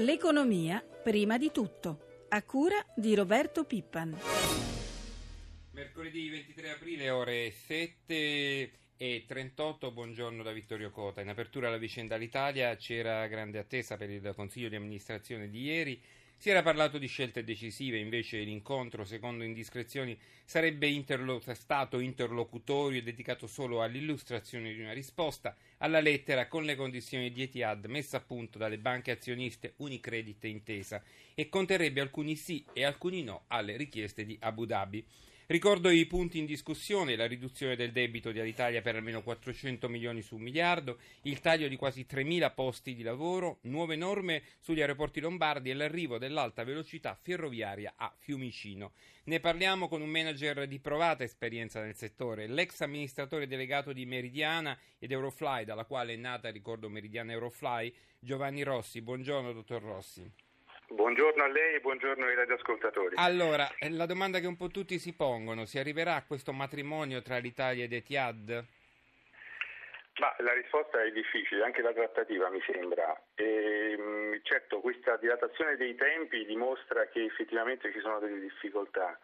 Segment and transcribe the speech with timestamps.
[0.00, 4.18] L'economia prima di tutto, a cura di Roberto Pippan.
[5.72, 11.20] Mercoledì 23 aprile, ore 7 e 38, buongiorno da Vittorio Cota.
[11.20, 16.02] In apertura alla vicenda all'Italia c'era grande attesa per il Consiglio di amministrazione di ieri.
[16.40, 23.02] Si era parlato di scelte decisive, invece l'incontro, secondo indiscrezioni, sarebbe interlo- stato interlocutorio e
[23.02, 28.20] dedicato solo all'illustrazione di una risposta alla lettera con le condizioni di Etihad messa a
[28.22, 31.02] punto dalle banche azioniste Unicredit e Intesa
[31.34, 35.04] e conterrebbe alcuni sì e alcuni no alle richieste di Abu Dhabi.
[35.50, 40.36] Ricordo i punti in discussione, la riduzione del debito dell'Italia per almeno 400 milioni su
[40.36, 45.68] un miliardo, il taglio di quasi 3.000 posti di lavoro, nuove norme sugli aeroporti lombardi
[45.68, 48.92] e l'arrivo dell'alta velocità ferroviaria a Fiumicino.
[49.24, 54.78] Ne parliamo con un manager di provata esperienza nel settore, l'ex amministratore delegato di Meridiana
[55.00, 59.02] ed Eurofly, dalla quale è nata, ricordo, Meridiana Eurofly, Giovanni Rossi.
[59.02, 60.49] Buongiorno, dottor Rossi.
[60.92, 63.14] Buongiorno a lei e buongiorno ai radioascoltatori.
[63.16, 67.38] Allora, la domanda che un po' tutti si pongono, si arriverà a questo matrimonio tra
[67.38, 68.64] l'Italia ed Etihad?
[70.18, 73.16] Ma la risposta è difficile, anche la trattativa mi sembra.
[73.36, 79.16] E, certo, questa dilatazione dei tempi dimostra che effettivamente ci sono delle difficoltà.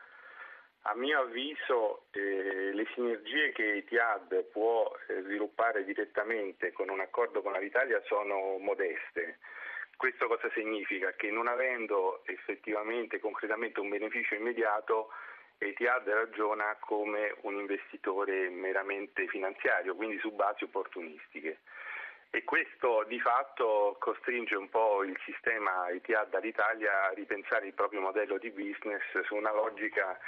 [0.82, 7.42] A mio avviso eh, le sinergie che Etihad può eh, sviluppare direttamente con un accordo
[7.42, 9.38] con l'Italia sono modeste.
[9.96, 11.14] Questo cosa significa?
[11.14, 15.08] Che non avendo effettivamente, concretamente un beneficio immediato,
[15.58, 21.60] Etihad ragiona come un investitore meramente finanziario, quindi su basi opportunistiche.
[22.28, 28.02] E questo di fatto costringe un po' il sistema Etihad all'Italia a ripensare il proprio
[28.02, 30.18] modello di business su una logica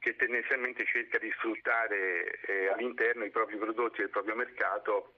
[0.00, 5.12] che tendenzialmente cerca di sfruttare eh, all'interno i propri prodotti del proprio mercato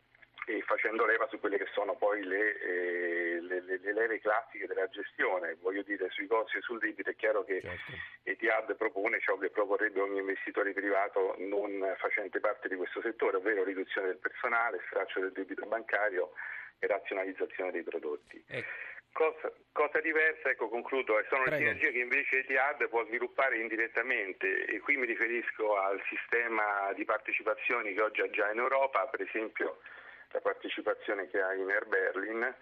[0.48, 4.66] e facendo leva su quelle che sono poi le, eh, le, le, le, leve classiche
[4.66, 7.92] della gestione, voglio dire sui costi e sul debito è chiaro che certo.
[8.22, 13.62] Etihad propone ciò che proporrebbe ogni investitore privato non facente parte di questo settore, ovvero
[13.62, 16.32] riduzione del personale, straccio del debito bancario
[16.78, 18.42] e razionalizzazione dei prodotti.
[18.48, 18.86] Ecco.
[19.12, 21.50] Cosa, cosa, diversa, ecco concludo, sono Prego.
[21.50, 27.04] le sinergie che invece Etihad può sviluppare indirettamente e qui mi riferisco al sistema di
[27.04, 29.80] partecipazioni che oggi ha già in Europa, per esempio
[30.30, 32.54] la partecipazione che ha in Air Berlin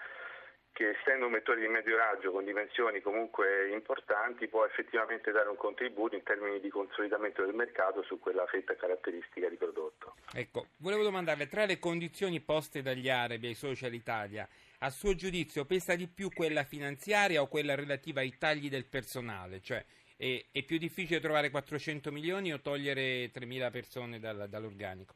[0.76, 5.56] che essendo un vettore di medio raggio con dimensioni comunque importanti può effettivamente dare un
[5.56, 10.16] contributo in termini di consolidamento del mercato su quella fetta caratteristica di prodotto.
[10.34, 14.46] Ecco, volevo domandarle, tra le condizioni poste dagli arabi ai social Italia,
[14.80, 19.62] a suo giudizio pesa di più quella finanziaria o quella relativa ai tagli del personale?
[19.62, 19.82] Cioè,
[20.18, 25.14] è, è più difficile trovare 400 milioni o togliere 3.000 persone dal, dall'organico?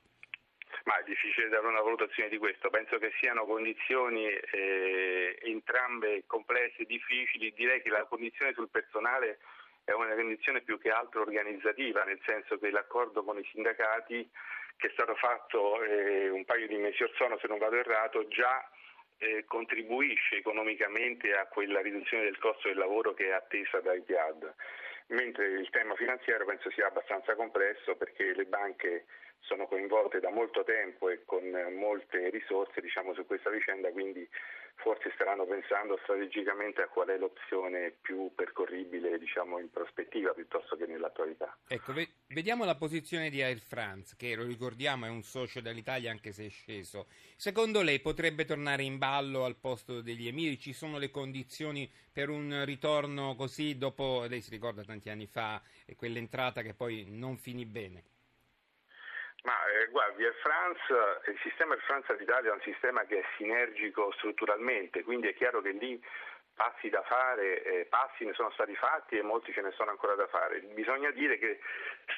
[0.85, 6.85] Ma è difficile dare una valutazione di questo, penso che siano condizioni eh, entrambe complesse
[6.85, 9.41] difficili, direi che la condizione sul personale
[9.85, 14.31] è una condizione più che altro organizzativa, nel senso che l'accordo con i sindacati
[14.77, 18.27] che è stato fatto eh, un paio di mesi or sono, se non vado errato,
[18.29, 18.67] già
[19.19, 24.55] eh, contribuisce economicamente a quella riduzione del costo del lavoro che è attesa dai PIAD,
[25.11, 29.07] mentre il tema finanziario penso sia abbastanza complesso perché le banche
[29.41, 31.45] sono coinvolte da molto tempo e con
[31.75, 34.29] molte risorse diciamo, su questa vicenda, quindi
[34.83, 40.87] forse staranno pensando strategicamente a qual è l'opzione più percorribile diciamo, in prospettiva piuttosto che
[40.87, 41.57] nell'attualità.
[41.69, 41.93] Ecco,
[42.29, 46.47] vediamo la posizione di Air France, che lo ricordiamo è un socio dell'Italia anche se
[46.47, 47.07] è sceso.
[47.37, 50.59] Secondo lei potrebbe tornare in ballo al posto degli emiri?
[50.59, 55.63] Ci sono le condizioni per un ritorno così dopo, lei si ricorda tanti anni fa,
[55.97, 58.05] quell'entrata che poi non finì bene?
[59.43, 63.25] Ma eh, guardi, Air France, il sistema Air France d'Italia è un sistema che è
[63.37, 66.03] sinergico strutturalmente, quindi è chiaro che lì
[66.61, 70.15] passi da fare, eh, passi ne sono stati fatti e molti ce ne sono ancora
[70.15, 70.61] da fare.
[70.61, 71.59] Bisogna dire che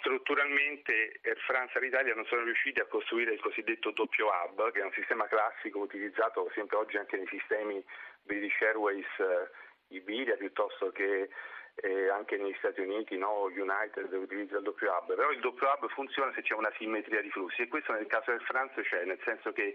[0.00, 4.84] strutturalmente Air France all'Italia non sono riusciti a costruire il cosiddetto doppio hub, che è
[4.84, 7.84] un sistema classico utilizzato sempre oggi anche nei sistemi
[8.24, 9.48] British Airways, eh,
[9.96, 11.28] Iberia piuttosto che
[11.74, 13.44] eh, anche negli Stati Uniti, no?
[13.44, 17.30] United utilizza il doppio hub, però il doppio hub funziona se c'è una simmetria di
[17.30, 19.74] flussi e questo nel caso del Francia c'è, nel senso che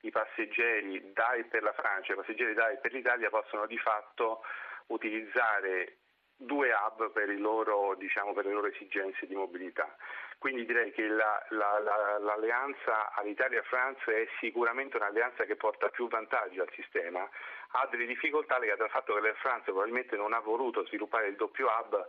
[0.00, 3.78] i passeggeri da e per la Francia i passeggeri da e per l'Italia possono di
[3.78, 4.42] fatto
[4.86, 5.98] utilizzare
[6.36, 9.96] due hub per, loro, diciamo, per, le loro esigenze di mobilità.
[10.44, 16.60] Quindi direi che la, la, la, l'alleanza all'Italia-Francia è sicuramente un'alleanza che porta più vantaggi
[16.60, 17.26] al sistema,
[17.70, 21.36] ha delle difficoltà legate al fatto che la Francia probabilmente non ha voluto sviluppare il
[21.36, 22.06] doppio hub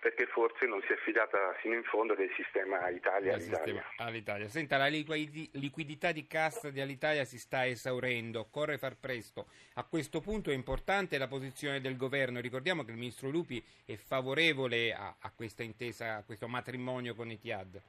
[0.00, 3.84] perché forse non si è fidata fino in fondo del sistema Italia all'Italia.
[3.96, 4.48] all'Italia.
[4.48, 9.46] Senta, la liquidità di cassa di Alitalia si sta esaurendo, occorre far presto.
[9.74, 12.40] A questo punto è importante la posizione del governo.
[12.40, 17.30] Ricordiamo che il ministro Lupi è favorevole a, a questa intesa, a questo matrimonio con
[17.30, 17.82] Etihad.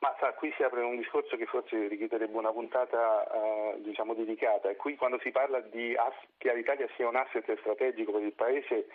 [0.00, 4.68] Ma sa, qui si apre un discorso che forse richiederebbe una puntata eh, diciamo, dedicata
[4.68, 5.96] e qui quando si parla di
[6.36, 8.86] che l'Italia sia un asset strategico per il Paese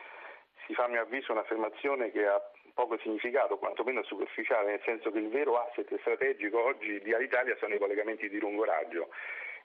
[0.71, 2.41] si fa a mio avviso un'affermazione che ha
[2.73, 7.75] poco significato, quantomeno superficiale, nel senso che il vero asset strategico oggi di Alitalia sono
[7.75, 9.09] i collegamenti di lungo raggio.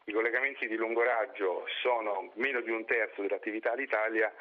[0.06, 4.32] I collegamenti di lungo raggio sono meno di un terzo dell'attività Alitalia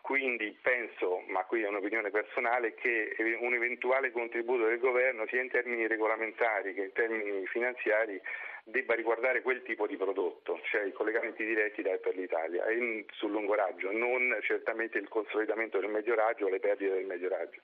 [0.00, 5.50] quindi penso, ma qui è un'opinione personale, che un eventuale contributo del governo sia in
[5.50, 8.20] termini regolamentari che in termini finanziari
[8.70, 13.04] debba riguardare quel tipo di prodotto, cioè i collegamenti diretti da e per l'Italia e
[13.12, 17.28] sul lungo raggio, non certamente il consolidamento del medio raggio o le perdite del medio
[17.28, 17.60] raggio.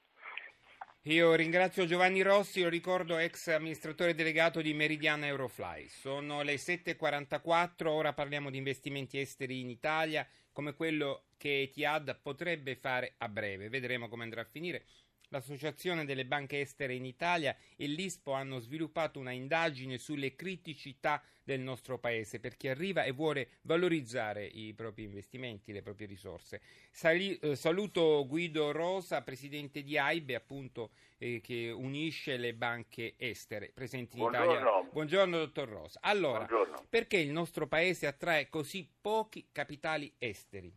[1.07, 5.87] Io ringrazio Giovanni Rossi, lo ricordo ex amministratore delegato di Meridiana Eurofly.
[5.89, 12.75] Sono le 7.44, ora parliamo di investimenti esteri in Italia, come quello che Etihad potrebbe
[12.75, 13.69] fare a breve.
[13.69, 14.85] Vedremo come andrà a finire.
[15.29, 21.61] L'Associazione delle banche estere in Italia e l'ISPO hanno sviluppato una indagine sulle criticità del
[21.61, 26.61] nostro paese per chi arriva e vuole valorizzare i propri investimenti, le proprie risorse.
[26.93, 33.71] Sali, eh, saluto Guido Rosa, presidente di AIBE, appunto, eh, che unisce le banche estere
[33.75, 34.53] presenti in Buongiorno.
[34.53, 34.91] Italia.
[34.93, 35.99] Buongiorno, dottor Rosa.
[36.03, 36.87] Allora, Buongiorno.
[36.89, 40.73] perché il nostro paese attrae così pochi capitali esteri?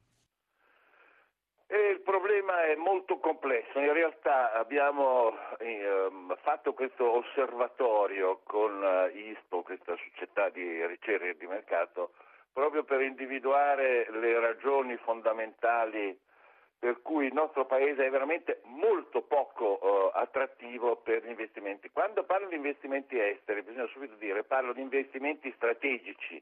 [1.77, 6.09] Il problema è molto complesso, in realtà abbiamo eh,
[6.41, 12.13] fatto questo osservatorio con eh, ISPO, questa società di ricerca di mercato,
[12.51, 16.17] proprio per individuare le ragioni fondamentali
[16.79, 21.91] per cui il nostro paese è veramente molto poco eh, attrattivo per gli investimenti.
[21.91, 26.41] Quando parlo di investimenti esteri, bisogna subito dire, parlo di investimenti strategici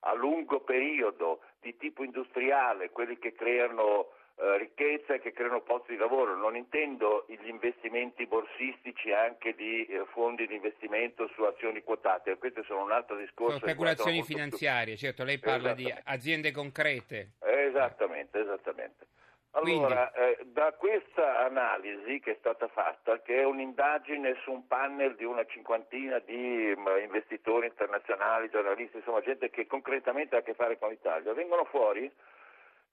[0.00, 5.92] a lungo periodo, di tipo industriale, quelli che creano eh, ricchezza e che creano posti
[5.92, 6.36] di lavoro.
[6.36, 12.62] Non intendo gli investimenti borsistici anche di eh, fondi di investimento su azioni quotate, questo
[12.64, 13.58] sono un altro discorso.
[13.58, 15.06] Sono speculazioni finanziarie, più...
[15.06, 17.32] certo, lei parla di aziende concrete.
[17.40, 19.06] Esattamente, esattamente.
[19.52, 25.16] Allora, eh, da questa analisi che è stata fatta, che è un'indagine su un panel
[25.16, 30.42] di una cinquantina di mh, mm, investitori internazionali, giornalisti, insomma gente che concretamente ha a
[30.42, 32.12] che fare con l'Italia, vengono fuori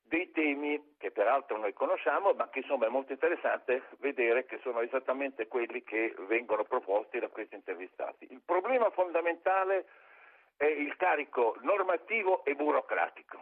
[0.06, 4.82] dei temi che peraltro noi conosciamo, ma che insomma è molto interessante vedere che sono
[4.82, 8.28] esattamente quelli che vengono proposti da questi intervistati.
[8.30, 9.86] Il problema fondamentale
[10.58, 13.42] è il carico normativo e burocratico.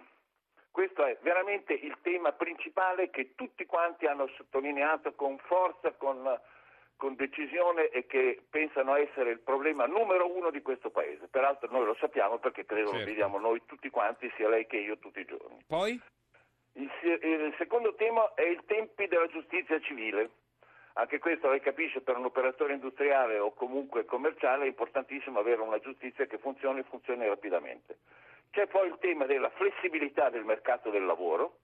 [0.71, 6.39] Questo è veramente il tema principale che tutti quanti hanno sottolineato con forza, con,
[6.95, 11.27] con decisione e che pensano essere il problema numero uno di questo Paese.
[11.27, 12.99] Peraltro noi lo sappiamo perché credo certo.
[12.99, 15.65] lo vediamo noi tutti quanti, sia lei che io tutti i giorni.
[15.67, 16.01] Poi?
[16.73, 20.29] Il, il secondo tema è i tempi della giustizia civile.
[20.94, 25.79] Anche questo lei capisce per un operatore industriale o comunque commerciale è importantissimo avere una
[25.79, 28.00] giustizia che funzioni e funzioni rapidamente.
[28.51, 31.59] C'è poi il tema della flessibilità del mercato del lavoro,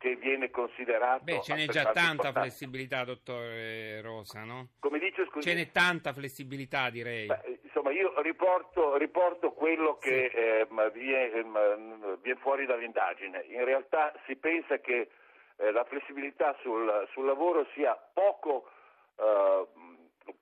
[0.00, 1.24] che viene considerato.
[1.24, 2.40] Beh, ce n'è già tanta importante.
[2.40, 4.68] flessibilità, dottore Rosa, no?
[4.78, 5.46] Come dice, scusi?
[5.46, 7.26] Ce n'è tanta flessibilità, direi.
[7.26, 10.36] Beh, insomma, io riporto, riporto quello che sì.
[10.38, 13.44] eh, viene, eh, viene, fuori dall'indagine.
[13.50, 15.10] In realtà si pensa che
[15.56, 18.70] eh, la flessibilità sul, sul, lavoro sia poco.
[19.16, 19.66] Eh,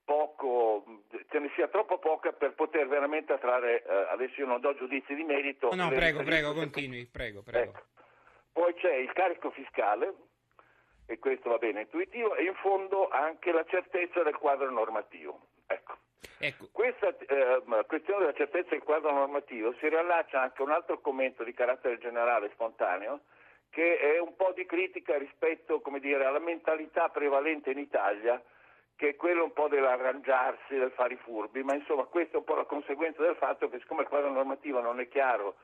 [0.05, 0.85] poco,
[1.31, 5.15] ce ne sia troppo poca per poter veramente attrarre, eh, adesso io non do giudizi
[5.15, 5.71] di merito.
[5.75, 7.71] No, no prego, prego, continui, prego, prego.
[7.71, 7.87] Ecco.
[8.53, 10.15] Poi c'è il carico fiscale,
[11.07, 15.41] e questo va bene intuitivo, e in fondo anche la certezza del quadro normativo.
[15.67, 15.97] Ecco.
[16.39, 16.69] Ecco.
[16.73, 21.45] Questa eh, questione della certezza del quadro normativo si riallaccia anche a un altro commento
[21.45, 23.21] di carattere generale spontaneo,
[23.71, 28.43] che è un po' di critica rispetto dire, alla mentalità prevalente in Italia,
[28.97, 32.45] che è quella un po' dell'arrangiarsi, del fare i furbi, ma insomma questa è un
[32.45, 35.57] po' la conseguenza del fatto che siccome il quadro normativo non è chiaro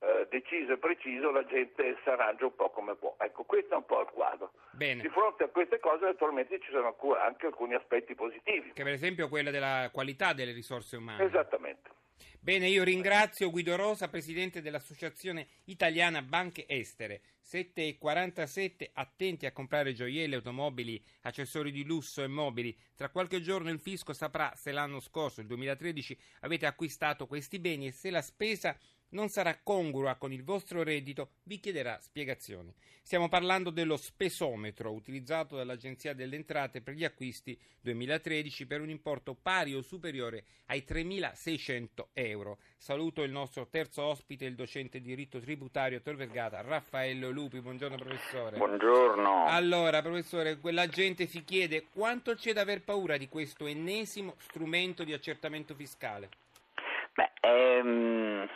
[0.00, 3.14] eh, deciso e preciso la gente si arrangia un po' come può.
[3.18, 4.52] Ecco, questo è un po' il quadro.
[4.72, 5.02] Bene.
[5.02, 8.72] Di fronte a queste cose naturalmente ci sono anche alcuni aspetti positivi.
[8.72, 11.24] Che per esempio quello della qualità delle risorse umane.
[11.24, 11.98] Esattamente.
[12.42, 17.20] Bene, io ringrazio Guido Rosa, presidente dell'Associazione Italiana Banche Estere.
[17.44, 22.74] 7.47, attenti a comprare gioielli, automobili, accessori di lusso e mobili.
[22.94, 27.88] Tra qualche giorno il fisco saprà se l'anno scorso, il 2013, avete acquistato questi beni
[27.88, 28.74] e se la spesa
[29.10, 32.72] non sarà congrua con il vostro reddito, vi chiederà spiegazioni.
[33.02, 39.34] Stiamo parlando dello spesometro utilizzato dall'Agenzia delle Entrate per gli acquisti 2013 per un importo
[39.34, 42.58] pari o superiore ai 3.600 euro.
[42.76, 47.60] Saluto il nostro terzo ospite, il docente di diritto tributario Tor Vergata, Raffaello Lupi.
[47.60, 48.56] Buongiorno professore.
[48.58, 49.46] Buongiorno.
[49.46, 55.02] Allora, professore, quella gente si chiede quanto c'è da aver paura di questo ennesimo strumento
[55.02, 56.28] di accertamento fiscale?
[57.14, 58.48] Beh, ehm,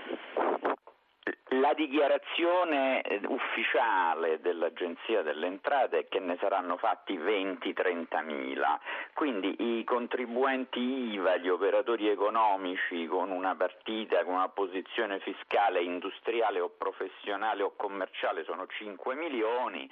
[1.60, 8.78] la dichiarazione ufficiale dell'Agenzia delle Entrate è che ne saranno fatti 20-30 mila,
[9.12, 16.60] quindi i contribuenti IVA, gli operatori economici con una partita, con una posizione fiscale industriale
[16.60, 19.88] o professionale o commerciale sono 5 milioni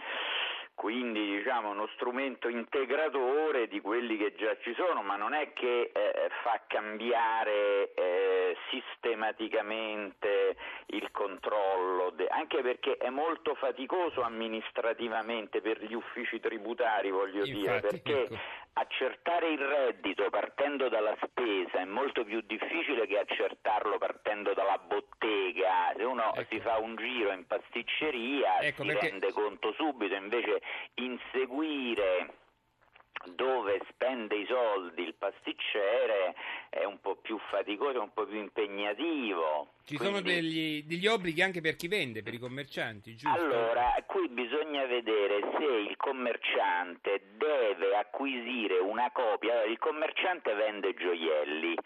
[0.75, 5.91] quindi diciamo uno strumento integratore di quelli che già ci sono, ma non è che
[5.93, 15.83] eh, fa cambiare eh, sistematicamente il controllo, de- anche perché è molto faticoso amministrativamente per
[15.85, 18.39] gli uffici tributari, voglio Infatti, dire, perché ecco.
[18.75, 25.11] accertare il reddito partendo dalla spesa è molto più difficile che accertarlo partendo dalla bottega,
[25.97, 26.55] se uno ecco.
[26.55, 29.11] si fa un giro in pasticceria ecco, si perché...
[29.11, 30.61] rende conto subito, invece
[30.95, 32.41] inseguire
[33.35, 36.35] dove spende i soldi il pasticcere
[36.71, 39.75] è un po' più faticoso, un po' più impegnativo.
[39.85, 40.05] Ci Quindi...
[40.05, 43.39] sono degli, degli, obblighi anche per chi vende, per i commercianti, giusto?
[43.39, 49.53] Allora, qui bisogna vedere se il commerciante deve acquisire una copia.
[49.53, 51.77] Allora, il commerciante vende gioielli,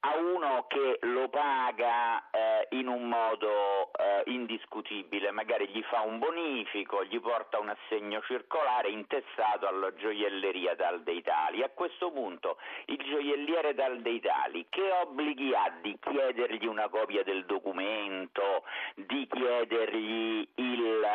[0.00, 2.30] a uno che lo paga
[2.68, 8.20] eh, in un modo eh, indiscutibile, magari gli fa un bonifico, gli porta un assegno
[8.22, 11.62] circolare intestato alla gioielleria Dal Deitali.
[11.62, 17.44] A questo punto il gioielliere Dal Deitali che obblighi ha di chiedergli una copia del
[17.44, 21.06] documento, di chiedergli il,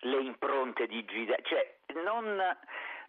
[0.00, 2.42] le impronte digitali, cioè non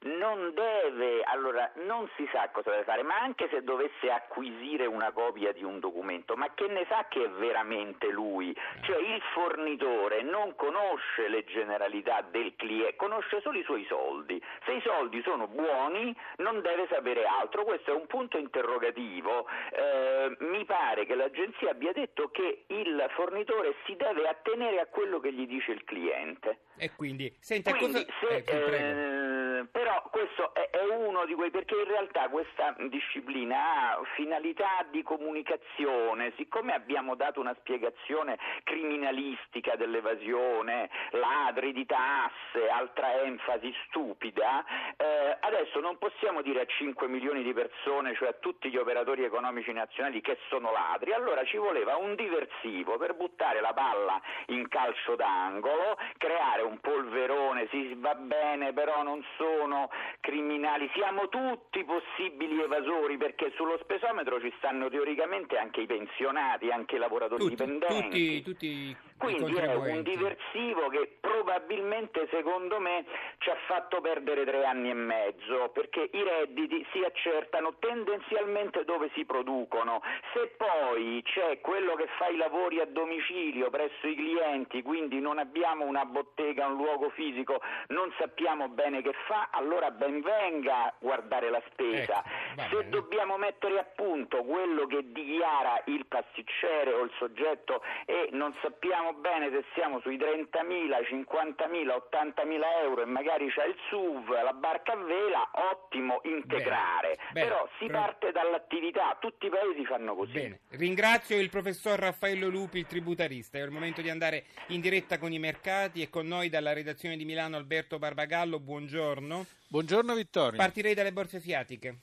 [0.02, 5.12] non deve, allora non si sa cosa deve fare, ma anche se dovesse acquisire una
[5.12, 8.56] copia di un documento, ma che ne sa che è veramente lui?
[8.82, 14.42] Cioè il fornitore non conosce le generalità del cliente, conosce solo i suoi soldi.
[14.66, 19.48] Se i soldi sono buoni non deve sapere altro, questo è un punto interrogativo.
[19.72, 25.20] Eh, mi pare che l'agenzia abbia detto che il fornitore si deve attenere a quello
[25.20, 26.60] che gli dice il cliente.
[26.78, 28.44] E quindi, senta, quindi cosa...
[28.44, 30.86] se, eh, però questo è, è,
[31.26, 37.56] di quei, perché in realtà questa disciplina ha finalità di comunicazione, siccome abbiamo dato una
[37.60, 44.64] spiegazione criminalistica dell'evasione, ladri di tasse, altra enfasi stupida,
[44.98, 49.24] eh, adesso non possiamo dire a 5 milioni di persone, cioè a tutti gli operatori
[49.24, 54.68] economici nazionali che sono ladri, allora ci voleva un diversivo per buttare la palla in
[54.68, 59.90] calcio d'angolo, creare un polverone, si va bene però non sono
[60.20, 66.96] criminali, siamo tutti possibili evasori perché sullo spesometro ci stanno teoricamente anche i pensionati, anche
[66.96, 68.42] i lavoratori tutti, dipendenti.
[68.42, 73.06] Tutti, tutti Quindi è un diversivo che probabilmente secondo me
[73.38, 79.10] ci ha fatto perdere tre anni e mezzo perché i redditi si accertano tendenzialmente dove
[79.14, 80.02] si producono.
[80.34, 85.40] Se poi c'è quello che fa i lavori a domicilio presso i clienti, quindi non
[85.40, 91.50] abbiamo una bottega, un luogo fisico, non sappiamo bene che fa, allora ben venga guardare
[91.50, 92.22] la spesa.
[92.58, 98.28] Ecco, Se dobbiamo mettere a punto quello che dichiara il pasticcere o il soggetto e
[98.32, 104.30] non sappiamo bene se siamo sui 30.000, 50.000, 80.000 euro e magari c'è il SUV,
[104.44, 107.18] la barca a vela, ottimo integrare.
[107.32, 110.34] Bene, Però si parte dall'attività, tutti i paesi fanno così.
[110.34, 110.60] Bene.
[110.72, 113.58] Ringrazio il professor Raffaello Lupi, il tributarista.
[113.58, 117.18] È il momento di andare in diretta con i mercati e con noi dalla redazione
[117.18, 118.60] di Milano Alberto Barbagallo.
[118.60, 119.46] Buongiorno.
[119.68, 120.58] Buongiorno Vittorio.
[120.58, 121.96] Partirei dalle borse asiatiche.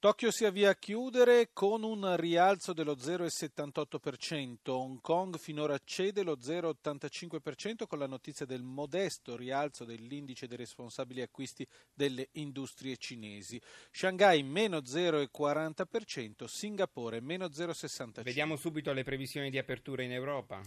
[0.00, 6.36] Tokyo si avvia a chiudere con un rialzo dello 0,78%, Hong Kong finora cede lo
[6.36, 14.44] 0,85% con la notizia del modesto rialzo dell'indice dei responsabili acquisti delle industrie cinesi, Shanghai
[14.44, 18.22] meno 0,40%, Singapore meno 0,65%.
[18.22, 20.62] Vediamo subito le previsioni di apertura in Europa.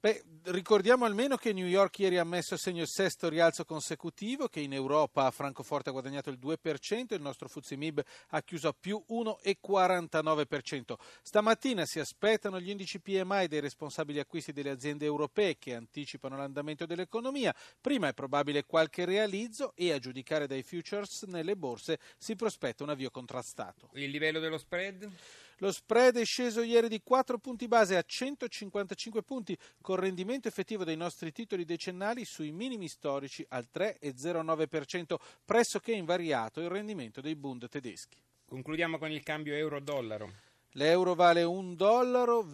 [0.00, 4.46] Beh, ricordiamo almeno che New York ieri ha messo a segno il sesto rialzo consecutivo,
[4.46, 9.02] che in Europa Francoforte ha guadagnato il 2%, il nostro Fuzimib ha chiuso a più
[9.08, 10.94] 1,49%.
[11.20, 16.86] Stamattina si aspettano gli indici PMI dei responsabili acquisti delle aziende europee che anticipano l'andamento
[16.86, 17.52] dell'economia.
[17.80, 22.90] Prima è probabile qualche realizzo e a giudicare dai futures nelle borse si prospetta un
[22.90, 23.90] avvio contrastato.
[23.94, 25.10] Il livello dello spread?
[25.60, 30.84] Lo spread è sceso ieri di 4 punti base a 155 punti, con rendimento effettivo
[30.84, 37.68] dei nostri titoli decennali sui minimi storici al 3,09%, pressoché invariato il rendimento dei Bund
[37.68, 38.18] tedeschi.
[38.44, 40.32] Concludiamo con il cambio euro-dollaro.
[40.72, 42.46] L'euro vale 1 dollaro,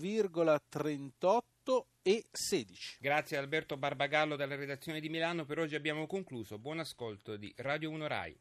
[0.66, 2.96] 38 e 16.
[3.00, 6.58] Grazie Alberto Barbagallo dalla redazione di Milano, per oggi abbiamo concluso.
[6.58, 8.32] Buon ascolto di Radio 1 Rai.